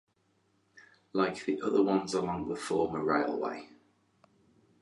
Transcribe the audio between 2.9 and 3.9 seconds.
railway.